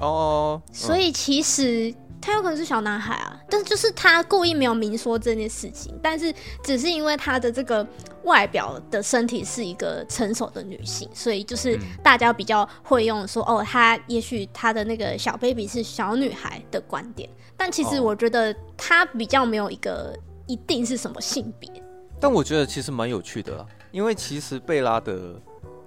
[0.00, 1.94] 哦，所以其实。
[2.26, 6.34] 他有可能是小男孩啊，但是就是他故意没有明说这件事情，但是
[6.64, 7.86] 只是因为他的这个
[8.24, 20.12] 外表的身体是一个成熟的女性，所以就是大家比较会用说哦，他也许他的那个小 baby 是小女孩的观点，但其实我觉得他比较没有一个
[20.48, 21.70] 一定是什么性别。
[22.18, 25.40] 但我觉得其实蛮有趣的啊，因为其实贝拉的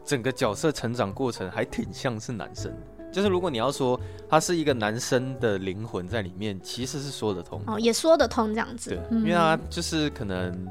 [0.05, 2.98] 整个角色成长过程还挺像是男生的。
[3.11, 8.91] 就是如果你要说他是一个男生的灵魂在里面，其实是说得通哦，也说得通这样子。
[8.91, 10.67] 对，嗯、因为他就是可能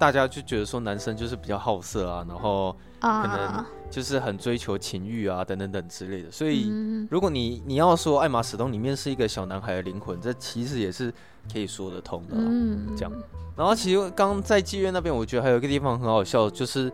[0.00, 6.30] 大家就觉得说男生就是比较好色啊，然后可能就是很追求情欲啊等等等之类的。
[6.30, 6.72] 所以
[7.10, 11.12] 如果你你要说艾玛史东里面是一个小男孩的灵魂，这其实也是
[11.52, 12.34] 可以说得通的。
[12.36, 13.12] 嗯，这样。
[13.56, 16.90] 然后其实刚在妓院那边，我觉得还有一个地方很好笑，就是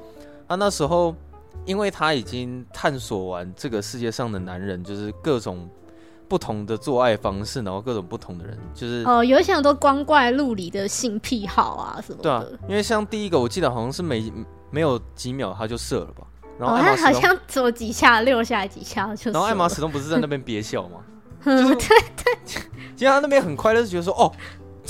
[0.49, 1.15] 他那时候。
[1.65, 5.69] 因为他已经探索完这个世界上的男人，就是各种
[6.29, 12.23] 不同的做爱方式，然后各种不同的人，就是哦，有想多光怪陆离的性癖好啊什么的。
[12.23, 14.33] 对啊，因为像第一个，我记得好像是没
[14.71, 16.27] 没有几秒他就射了吧？
[16.59, 19.31] 然后哦，他好像走几下，六下几下就。
[19.31, 21.01] 然后艾玛始终不是在那边憋笑吗？
[21.45, 22.37] 就是对对，
[22.95, 24.31] 其实他那边很快乐，就觉得说哦。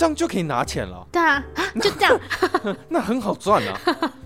[0.00, 1.06] 这样就可以拿钱了。
[1.12, 1.44] 对啊，
[1.78, 2.18] 就这样，
[2.88, 3.78] 那，很好赚啊。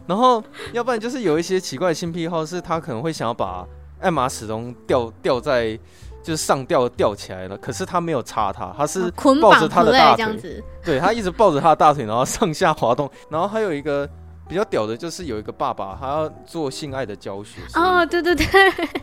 [0.06, 0.40] 然后，
[0.72, 3.66] 要不然就是有一些奇怪的性癖好，是他可能会想要把
[4.00, 5.76] 艾玛史东吊吊在，
[6.22, 7.58] 就是上吊吊起来了。
[7.58, 9.10] 可是他没有插他，他是
[9.42, 13.10] 抱着他的大腿，对，他一直抱着他的大腿，然后上下滑动。
[13.28, 14.08] 然后还有一个
[14.48, 17.60] 比较屌的，就是有一个爸爸，他要做性爱的教学。
[17.74, 18.46] 哦，对对对，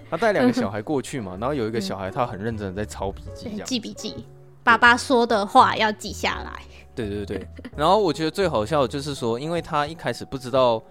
[0.09, 4.25] 他带两个小孩过去嘛， 然后有一个小孩，他很认真的在抄笔记，这样记笔记。
[4.63, 6.61] 爸爸说的话要记下来。
[6.93, 10.83] 对对对，然后我觉得最好笑的就是说，因为他一开始不知道，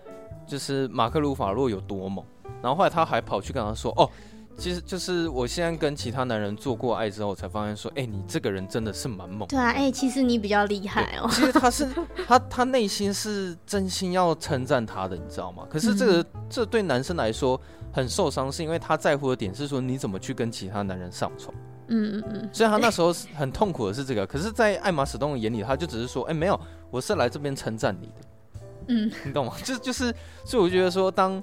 [0.47, 2.25] 就是马克鲁法洛有多猛，
[2.63, 4.09] 然后后来他还跑去跟他说：“哦，
[4.57, 11.29] 其实就是我现在跟其他男人做过爱之后，才发现说，哎，你这个人真的是蛮猛。”对啊，哎，其实你比较厉害哦。
[11.31, 11.87] 其实他是
[12.27, 15.67] 他他内心是真心要称赞他的，你知道吗？
[15.69, 17.61] 可是这个、嗯、这对男生来说
[17.93, 21.55] 很受伤，是因为他在乎的点是说，你怎么去跟其他男人上床。
[21.91, 26.59] 嗯嗯嗯，所以他那时候是很痛苦的是这个，可是，在艾玛史东的眼里，他就只是说，哎、欸，没有，
[26.91, 28.15] 我是来这边称赞你的，
[28.89, 29.55] 嗯，你懂吗？
[29.63, 31.43] 就就是，所以我觉得说，当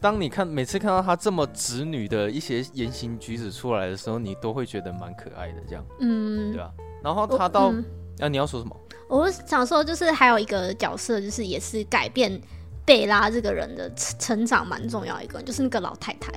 [0.00, 6.70] 当你看每次看到他这么直女的一些言行举止出来的时候，你都会觉得蛮可爱的，这样，嗯，对吧？
[7.02, 7.84] 然后他到，嗯、
[8.20, 8.76] 啊，你要说什么？
[9.08, 12.40] 我想说，就是还有一个角色，就是也是改变
[12.84, 16.32] 贝拉这个人的成长蛮重要一个，就是那个老太太。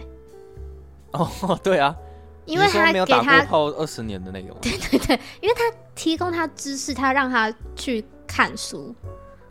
[1.13, 1.27] 哦，
[1.63, 1.95] 对啊。
[2.45, 8.93] 因为他给他泡二十年的那个，对对对，因为他提供他知识，他让他去看书，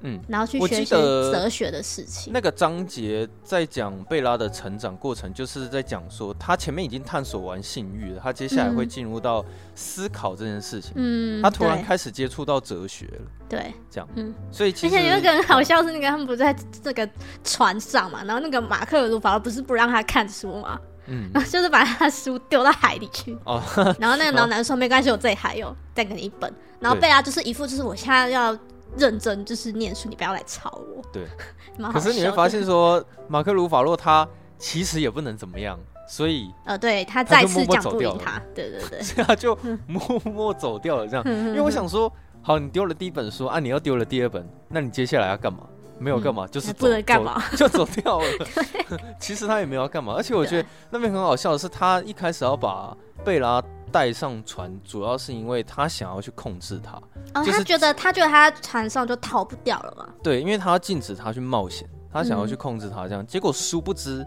[0.01, 2.33] 嗯，然后去学习哲学的事情。
[2.33, 10.93] 那个章节在讲贝拉的成长过程，就是在讲说他前面已经探索完性欲了，他接下来会进入到思考这件事情。
[10.97, 13.21] 嗯，他突然开始接触到哲学了。
[13.49, 17.09] 对，这样，嗯，所以其实有一个很好笑是那个他们不是在这个
[17.45, 20.81] 船上嘛，然后那个马克鲁法不是不让他看书嘛。
[21.07, 23.37] 嗯，然后就是把他的书丢到海里去。
[23.45, 23.63] 哦，
[23.99, 28.57] 然后那个老男说：“没关系，我这里还有，再给你一本。”然后贝拉就是一副就是我现在要
[28.97, 31.03] 认真就是念书，你不要来吵我。
[31.13, 31.27] 对，
[31.93, 34.27] 可是你会发现说，马克鲁法洛他
[34.59, 41.07] 其实也不能怎么样，所以 呃，对他再次讲不赢他，对对对，所以 他就默默走掉了。
[41.07, 42.11] 这样，因为我想说，
[42.43, 45.61] 好，你丢了第一本书啊，你要丢了第二本，那你接下来要干嘛？
[46.01, 48.27] 没有干嘛，嗯、就是不能干嘛， 就走掉了。
[49.21, 56.93] 其实他也没有干嘛，而且我觉得那边很好笑的是，他一开始要把贝拉带上船，主要是因为他想要去控制他。
[57.35, 60.09] 哦，就是、他觉得他觉得他在船上就逃不掉了嘛。
[60.23, 64.27] 对，因为他要禁止他去冒险，他想要去控制他，这样、嗯、结果殊不知，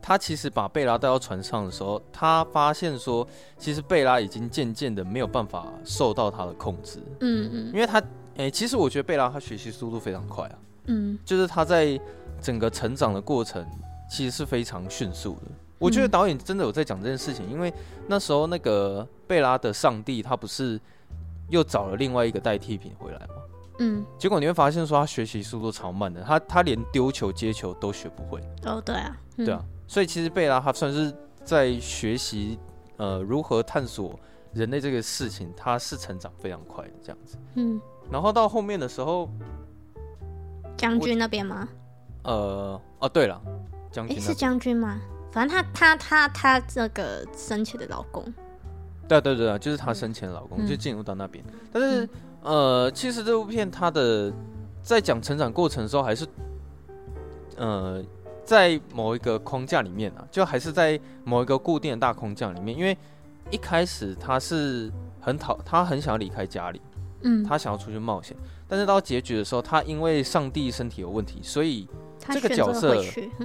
[0.00, 3.26] 他其实把贝拉带到船上的时候，他发现说，
[3.58, 7.00] 其实贝拉已经渐渐的没有办法受到他的控制。
[7.20, 10.54] 嗯嗯，因为他，哎、欸，其实我觉得贝拉他学习速度非常快啊。
[10.86, 12.00] 嗯，就是他在
[12.40, 13.64] 整个成长的过程
[14.10, 15.42] 其实是非常迅速的。
[15.78, 17.72] 我觉得导演真的有在讲这件事情，因为
[18.06, 20.80] 那时候那个贝拉的上帝他不是
[21.50, 23.34] 又找了另外一个代替品回来吗？
[23.80, 28.40] 嗯，结果你会发现说他学习速度超慢的，他他连丢球接球都学不会。
[28.64, 31.12] 哦，对啊，对啊，所以其实贝拉他算是
[31.44, 32.58] 在学习
[32.98, 34.16] 呃如何探索
[34.52, 37.36] 人类这个事情，他是成长非常快的这样子。
[37.54, 39.28] 嗯，然后到后面的时候。
[40.82, 41.68] 将军那边吗？
[42.24, 43.40] 呃，哦，对了，
[43.92, 45.00] 将军是将军吗？
[45.30, 48.24] 反正他他他他这个生前的老公，
[49.06, 51.44] 对对对，就是他生前的老公，嗯、就进入到那边。
[51.72, 52.04] 但是，
[52.42, 54.32] 嗯、呃，其实这部片它的
[54.82, 56.26] 在讲成长过程的时候，还是
[57.56, 58.02] 呃
[58.44, 62.76] 在某一个框架里面啊，就还是在某一个固定的大框架里面。
[62.76, 62.98] 因为
[63.52, 66.82] 一开始他是很讨，他很想要离开家里，
[67.22, 68.36] 嗯，他想要出去冒险。
[68.72, 71.86] 但是到结局的时候，他因为上帝身体有问题，所以
[72.18, 72.96] 这个角色，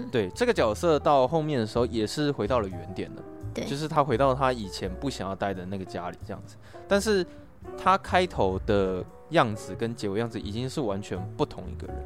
[0.09, 3.21] 对这个角色到后面的时候也是回到了原点的。
[3.53, 6.55] 对，就是他回到他以前不想要待的那个家里这样子。
[6.87, 7.25] 但是
[7.77, 11.97] 他开头的样子跟结尾样子已经是完全不同一个人。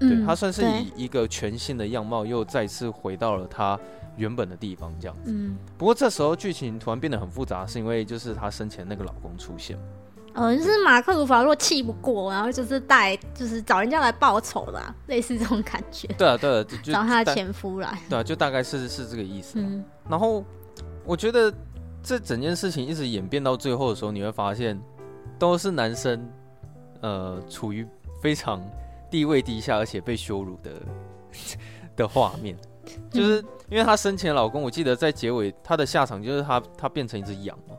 [0.00, 3.78] 对，他算是以一个全新的样貌又再次回到了他
[4.16, 5.30] 原本的地方这样子。
[5.32, 9.78] 嗯，不过这时候剧情突然变得很复杂，是因为就是他生前那个老公出现。
[10.34, 16.06] 哦，就是马克·鲁法洛气不过，然后就是带，就是找人家来报仇啦，类似这种感觉。
[16.16, 17.98] 对啊，对啊，就 找他的前夫来。
[18.08, 19.54] 对啊，就大概是是这个意思。
[19.56, 20.44] 嗯，然后
[21.04, 21.52] 我觉得
[22.02, 24.80] 这整件事情一直演变到最后的时候，你会发现
[25.38, 26.24] 都是男生，
[27.00, 27.86] 呃，处于
[28.22, 28.62] 非常
[29.10, 30.70] 地位低下而且被羞辱的
[31.96, 32.56] 的画面，
[33.10, 37.74] 就是因为他生前老公，我记得在结尾他的下场就是他他变成一只羊嘛。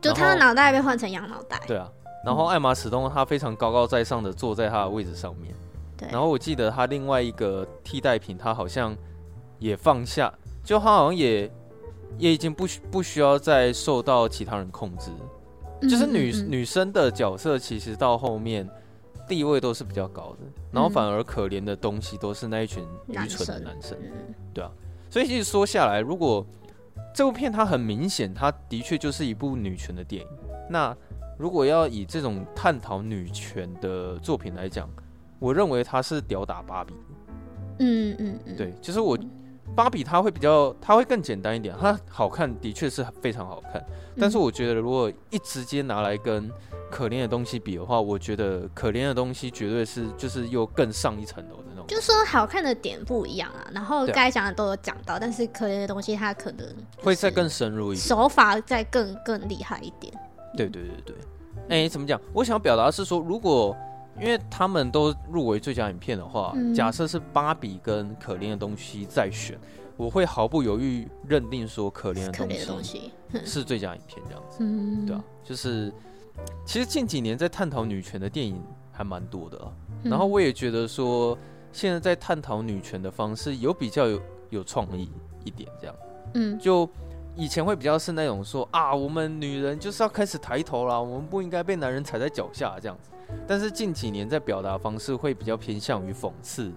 [0.00, 1.60] 就他的脑袋被换成羊脑袋。
[1.66, 1.90] 对啊，
[2.24, 5.54] 然后艾玛史东他非常高高在上的坐在他的位置上面。
[5.96, 6.08] 对。
[6.10, 8.96] 然后我记得他另外一个替代品，他好像
[9.58, 10.32] 也放下，
[10.62, 11.50] 就他好像也
[12.16, 15.10] 也已经不需不需要再受到其他人控制。
[15.82, 18.68] 就是女嗯嗯嗯女生的角色其实到后面
[19.28, 20.38] 地位都是比较高的，
[20.72, 23.96] 然后反而可怜的东西都是那一群愚蠢的男生。
[24.00, 24.70] 嗯、对啊，
[25.08, 26.44] 所以其实说下来，如果
[27.18, 30.28] 这部片它很明显，它的确就是一部女权的电影。
[30.70, 30.96] 那
[31.36, 34.88] 如果要以这种探讨女权的作品来讲，
[35.40, 36.94] 我认为它是吊打芭比。
[37.80, 39.18] 嗯嗯嗯，对，就是我
[39.74, 43.84] 芭比它会比较，它会更简单一点，它好看的确是非常好看。
[44.16, 46.48] 但是我觉得如果一直接拿来跟
[46.88, 51.67] 可怜的东西比的话，我觉得可怜的东西绝对是就是又更上一层楼的。
[51.88, 56.66] 就是说好看的点不一样啊，然后该讲的都有讲到，啊、但是可怜的东西它可能
[56.98, 60.12] 会再更深入一点，手法再更更厉害一点。
[60.54, 61.16] 对对对对，
[61.68, 62.20] 哎、欸，怎么讲？
[62.34, 63.74] 我想表达的是说，如果
[64.20, 69.58] 因为他们都入围最佳影片的话，嗯、假设是芭比跟可怜的东西再选，
[69.96, 73.12] 我会毫不犹豫认定说可怜的东西
[73.46, 74.58] 是最佳影片这样子。
[74.60, 75.90] 嗯，对啊，就是
[76.66, 79.72] 其实近几年在探讨女权的电影还蛮多的啊，
[80.02, 81.36] 然后我也觉得说。
[81.72, 85.10] 现在在探讨女权的方式有比较有有创意
[85.44, 85.96] 一点，这样，
[86.34, 86.88] 嗯，就
[87.36, 93.10] 以前会比较是那种说啊，我们女人就是要开始抬头啦，我们不应该被男人踩在脚下这样子。
[93.46, 96.72] 但是近几年在表达方式会比较偏向于讽刺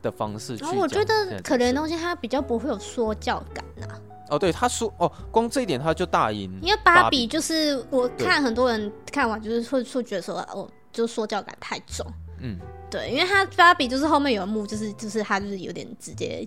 [0.00, 0.64] 的方式去。
[0.76, 4.00] 我觉得可怜的东西它比较不会有说教感呐、啊。
[4.30, 6.50] 哦，对，他说哦，光这一点他就大赢。
[6.62, 12.06] 因为芭比就是我看很多人看完就是会会觉得说哦，就说教感太重。
[12.38, 12.58] 嗯。
[12.90, 16.46] 对，因为他芭比就是后面有一幕，就是就是他就是有点直接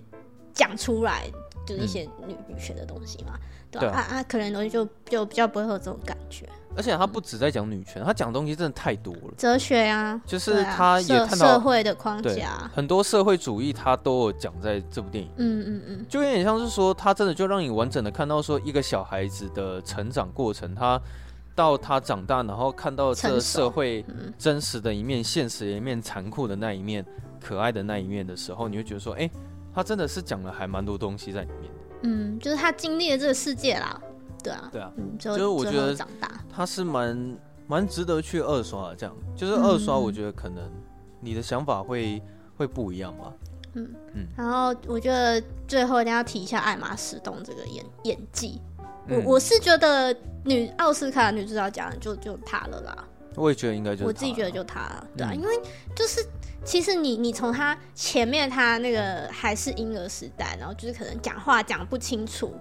[0.52, 1.24] 讲出来，
[1.66, 3.38] 就是一些女、嗯、女权的东西嘛，
[3.70, 3.88] 对吧？
[3.88, 6.48] 啊啊，可怜的东西就就比较不会有这种感觉。
[6.76, 9.34] 而且他不止在讲女权，他讲的东西真的太多了。
[9.38, 15.30] 哲学啊，就是他也看到社会的框架，很多社会主义他都有讲在这部电影。
[15.36, 21.00] 嗯嗯嗯，就有点像是说，他真的就让你完整的看到说一个小孩子的成长过程，他。
[21.54, 24.04] 到他长大，然后看到这社会
[24.36, 27.04] 真实的一面、嗯、现实的一面、残酷的那一面、
[27.40, 29.30] 可爱的那一面的时候，你会觉得说，哎、欸，
[29.72, 31.70] 他真的是讲了还蛮多东西在里面。
[32.02, 34.00] 嗯，就是他经历了这个世界啦，
[34.42, 38.96] 对啊，对啊，嗯，就是我觉得长大他是蛮蛮值得去二刷的。
[38.96, 40.70] 这样，就是二刷，我觉得可能
[41.20, 42.20] 你的想法会
[42.56, 43.32] 会不一样吧。
[43.74, 48.60] 嗯嗯，然后我觉得最后一定要提一下艾玛史东这个演演技。
[49.08, 50.14] 我我是觉得
[50.44, 53.04] 女奥斯卡女主角奖就就她了啦。
[53.36, 54.04] 我也觉得应该就是。
[54.04, 55.60] 我自己觉得就她了，对啊，嗯、因为
[55.94, 56.24] 就是
[56.64, 62.54] 其实你你从她前面她那个还是婴儿时代，然后就是可能讲话讲不清楚，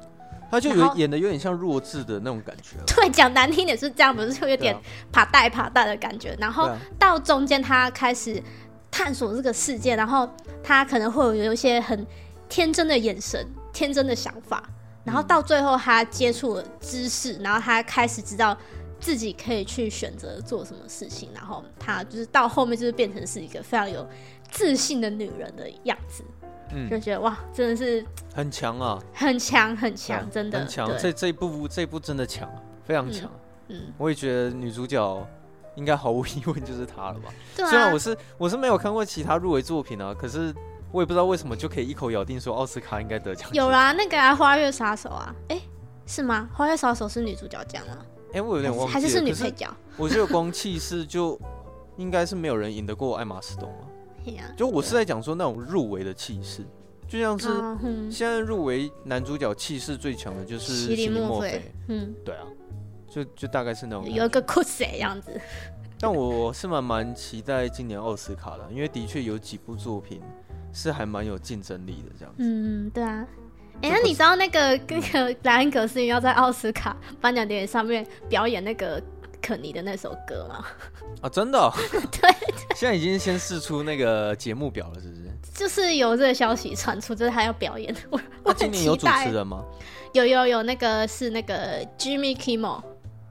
[0.50, 2.76] 她就有演的有点像弱智的那种感觉。
[2.88, 4.76] 对，讲难听点是这样，不是就有点
[5.12, 6.36] 爬带爬带的感觉。
[6.40, 8.42] 然后到中间她开始
[8.90, 10.28] 探索这个世界，然后
[10.64, 12.04] 她可能会有有一些很
[12.50, 14.64] 天真的眼神、天真的想法。
[15.04, 18.58] 然后到最后，他接触了知识，然后他开始知道
[19.00, 24.08] 自己可以去选择做什么事情，然后他就是到后面就是变成是一个非常有
[24.50, 26.24] 自信的女人的样子，
[26.74, 30.90] 嗯，就觉得哇，真的是很强啊，很强很强，真的很强。
[30.98, 32.50] 这这一部这一部真的强，
[32.86, 33.30] 非常强。
[33.68, 35.28] 嗯，我也觉得女主角
[35.76, 37.30] 应该毫无疑问就是她了吧？
[37.58, 37.70] 对啊。
[37.70, 40.54] 虽然我是我是没有看过其他入围作品啊，可是。
[40.94, 43.50] 我也不知道为什么就可以一口咬定说奥斯卡应该得奖。
[43.52, 45.62] 有啦，那个啊，《花月杀手》啊，哎、欸，
[46.06, 46.48] 是吗？
[46.56, 47.98] 《花月杀手》是女主角奖吗？
[48.28, 49.68] 哎、欸，我有点忘记了，还是是女配角？
[49.98, 51.40] 我觉得光气势就
[51.98, 53.90] 应该是没有人赢得过艾玛史东啊。
[54.56, 56.64] 就我是在讲说那种入围的气势，
[57.08, 57.50] 就像是
[58.12, 61.74] 现在入围男主角气势最强的就是席尼墨菲。
[61.88, 62.46] 嗯，对啊，
[63.10, 65.42] 就就大概是那种有一个酷帅样子。
[66.00, 70.22] 但我是蛮蛮期待今年奥斯卡的，因为的确有几部作品。
[70.74, 72.44] 是还蛮有竞争力的这样子。
[72.44, 73.26] 嗯，对啊。
[73.82, 79.02] 哎、欸，那你知道那个那个莱恩·葛斯林要在奥斯卡颁奖典礼上面表演那个
[79.42, 80.66] 肯尼的那首歌吗？
[81.22, 81.72] 啊，真的、哦？
[82.12, 82.30] 对，
[82.76, 85.24] 现在已经先试出那个节目表了，是不是？
[85.54, 87.94] 就是有这个消息传出，就是他要表演。
[88.10, 89.64] 我我今年有主持人吗？
[90.14, 92.82] 有有有，那个是那个 Jimmy Kimmel。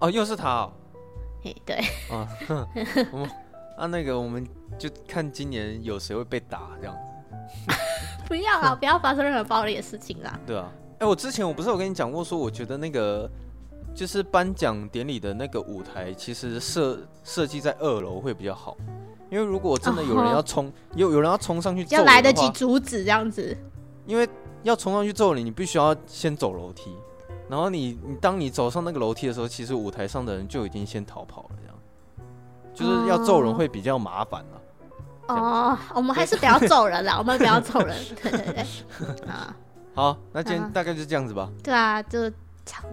[0.00, 0.72] 哦，又是他、哦。
[1.42, 1.76] 嘿，对。
[2.10, 2.28] 啊，
[3.10, 3.30] 我们
[3.78, 4.46] 啊，那个我们
[4.78, 7.00] 就看今年有谁会被打这样子。
[8.28, 8.74] 不要啊！
[8.78, 10.38] 不要发生任何暴力的事情啦。
[10.46, 10.70] 对啊。
[10.94, 13.28] 哎、欸，我之前我不是有跟你讲过，说我觉得那个
[13.94, 18.76] 就是颁奖典礼的那个舞台，其实设设计在二楼会比较好，
[19.28, 23.56] 因为如果真的有人要冲，有、哦、有人要冲上去，要来得及阻止这样子。
[24.06, 24.28] 因为
[24.62, 26.96] 要冲上去揍你，你必须要先走楼梯，
[27.48, 31.76] 然后你你当你走上那个楼梯的时候，其实舞台上的人就已经先逃跑了，这样
[32.72, 34.61] 就是要揍人会比较麻烦了。
[35.28, 37.96] 哦，我们还是不要走人啦， 我们不要走人。
[38.22, 39.54] 对 对对， 啊，
[39.94, 41.48] 好，那今天大概就这样子吧。
[41.62, 42.30] 对啊，就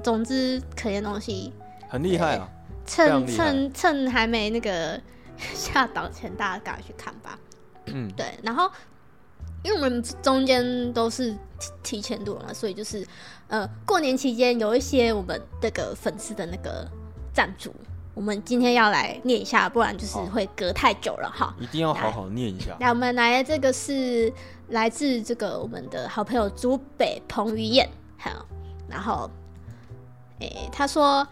[0.03, 1.53] 总之可怜东西
[1.89, 2.47] 很厉害啊，
[2.85, 4.99] 趁趁趁还没那个
[5.37, 7.37] 下档前，大家赶快去看吧。
[7.85, 8.69] 嗯，对，然后
[9.63, 13.05] 因为我们中间都是提提前录了嘛，所以就是
[13.47, 16.87] 呃，过年期间有一些我们这个粉丝的那个
[17.33, 17.73] 赞助。
[18.19, 21.55] 我们今天要来念一下，不然就是会隔太久了哈。
[21.57, 22.75] 一定要好好念一下。
[22.81, 24.29] 来，我们来这个是
[24.67, 28.45] 来自这个我们的好朋友竹北彭于晏，好，
[28.89, 29.31] 然后，
[30.39, 31.25] 诶，他说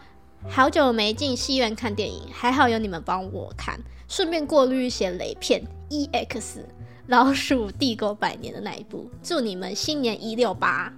[0.48, 3.78] 好久没进戏院看电影，还好有你们帮我看，
[4.08, 5.62] 顺便过滤一些雷片。
[5.90, 6.62] EX
[7.08, 10.90] 老鼠帝国百年的那一部，祝你们新年一六八。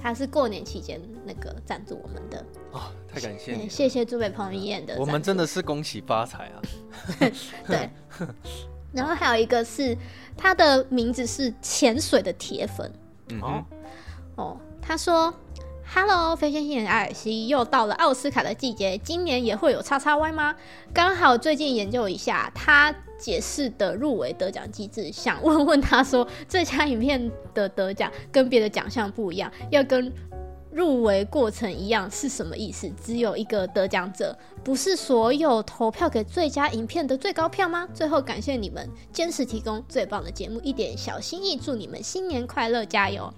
[0.00, 2.82] 他是过年期间那个赞助我们的哦，
[3.12, 6.62] 太感谢你，谢谢诸位朋友演的，我们真的是恭喜发财啊！
[7.66, 7.90] 对，
[8.92, 9.96] 然后还有一个是
[10.36, 12.92] 他的名字是潜水的铁粉，
[13.30, 13.64] 嗯哦，
[14.36, 15.34] 哦，他说。
[15.90, 20.54] Hello，飞仙星人艾尔西，又到了奥斯卡的季节，今年也会有叉叉 Y 吗？
[20.92, 30.12] 刚好最近研究一下他解释的入围得奖机制，想问问他说，最佳影片的得奖跟别的奖项不一样，要跟
[30.70, 32.88] 入围过程一样是什么意思？
[33.02, 37.88] 只有一个得奖者，不是所有投票给最佳影片的最高票吗？
[37.92, 43.32] 最后感谢你们坚持提供最棒的节目，一点小心意，祝你们新年快乐，加油！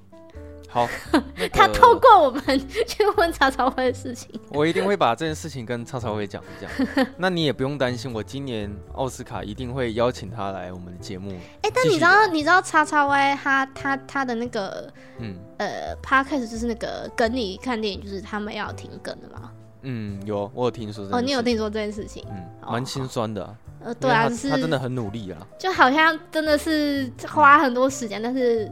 [0.70, 0.88] 好，
[1.36, 2.42] 那个、他透过我们
[2.86, 7.06] 去问叉叉会的事情， 我一定会把这件事情跟叉叉会讲一讲。
[7.18, 11.30] 那你也不用担心，我今年奥斯卡一定会邀请他来我们的节目。
[11.62, 19.50] 哎、欸，但你知道你知道叉叉 Y 他他他的那个嗯呃 Podcast 就是那个跟你看电影，就是他们要停更的吗？
[19.82, 21.16] 嗯，有，我有听说这。
[21.16, 22.24] 哦，你有听说这件事情？
[22.30, 23.56] 嗯，蛮心酸的、啊。
[23.82, 28.70] 呃，对啊，是，他真的很努力啊，就好像真的是花很多时间，但是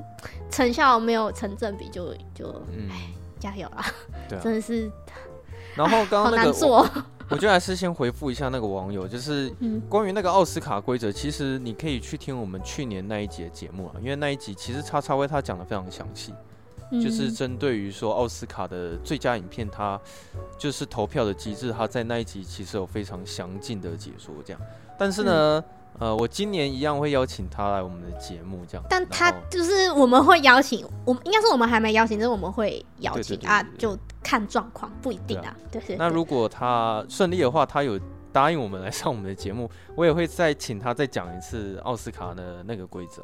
[0.50, 2.88] 成效没有成正比就，就就，嗯，
[3.40, 3.86] 加油啦！
[4.28, 4.90] 对啊，真的是。
[5.74, 6.86] 然后刚刚那个，做
[7.30, 9.50] 我， 觉得还是先回复一下那个网友，就是
[9.88, 16.34] 关于那个奥斯卡规则，其实你可以去听我们去年那一集的节目啊，因为那一集其实叉叉威他讲的非常详细。
[16.90, 20.00] 就是针对于说奥斯卡的最佳影片，它
[20.56, 24.34] 就是投票的机制，它在那一集其实有非常详尽的解说。
[24.42, 24.62] 这样，
[24.99, 25.64] 但是呢，
[25.99, 28.84] 呃，我今年一样会邀请他来我们的节目，这样。
[28.90, 35.57] 但他就是我们会邀请，我们应该是我们还没邀请，就是我们会邀请啊，就看状况，不一定啊。
[35.70, 35.96] 对对。
[35.96, 37.99] 那如果他顺利的话，他有
[38.32, 43.22] 答应我们来上我们的节目， 我也会再请他再讲一次奥斯卡的那个规则。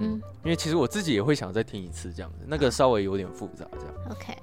[0.00, 3.94] 嗯，因为其实我自己也会想再听一次这样子，那个稍微有点复杂这样。
[4.10, 4.34] OK，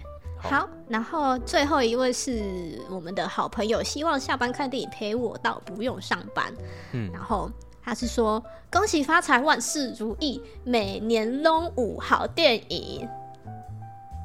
[0.49, 6.53] 好，然后最后一位是我们的好朋友，希望下班看电影陪我到不用上班。
[6.93, 7.49] 嗯，然后
[7.83, 13.07] 他是说恭喜发财，万事如意，每年龙五好电影。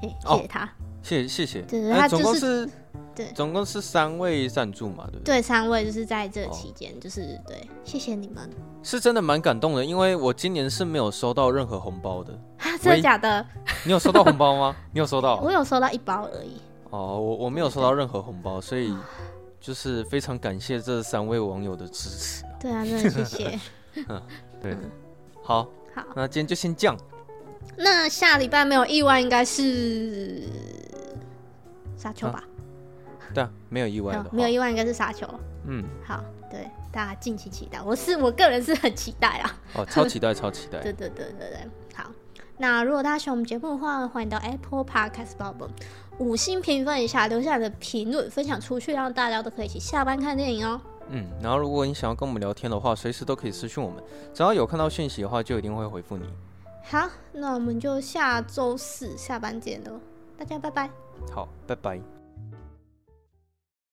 [0.02, 0.68] 哎，谢谢他，哦、
[1.03, 2.68] 谢谢谢谢，对，他就是。
[3.12, 5.34] 对，总共是三位赞助嘛，对不对？
[5.38, 8.48] 对，三位就是在这期间，哦、就是对，谢谢你们，
[8.84, 13.44] 是真的蛮感动的，因为我今年是没有收到任何红包的，啊，真的假的？
[13.84, 14.76] 你有收到红包吗？
[14.92, 15.36] 你有收到？
[15.40, 16.61] 我有收到一包而已。
[16.90, 18.96] 哦，我我没有收到任何红包，所以
[19.61, 22.44] 就是非常感谢这三位网友的支持。
[22.61, 23.61] 对啊，真的谢谢。
[24.09, 24.22] 嗯，
[24.62, 24.76] 对，
[25.42, 26.96] 好，好，那今天就先这样。
[27.83, 30.43] 那下礼拜没有意外，应该是
[31.97, 32.45] 沙丘吧？
[32.45, 35.26] 啊对啊，没有意外的，没有意外应该是沙丘。
[35.66, 37.81] 嗯，好，对，大家敬请期待。
[37.81, 39.59] 我是我个人是很期待啊。
[39.74, 40.78] 哦，超期待，超期待。
[40.83, 42.11] 对对对对对，好。
[42.59, 45.70] 那如果大家喜欢我们节目的话，欢迎到 Apple Podcast 帮我们
[46.18, 50.78] 五星评分一下，留下你的评论分享出去，让大家都可以一起下班看电影哦。
[51.09, 54.03] 嗯，然后如果你想要跟我们聊天的话，随时都可以私讯我们，
[54.35, 56.24] 只要有看到讯息的话，就一定会回复你。
[56.83, 60.01] 好，那我们就下周四下班见喽，
[60.37, 60.91] 大家拜拜。
[61.33, 62.19] 好，拜拜。